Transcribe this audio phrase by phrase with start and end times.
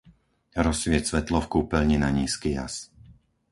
[0.65, 2.75] Rozsvieť svetlo v kúpeľni na nízky jas.